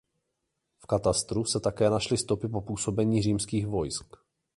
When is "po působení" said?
2.47-3.21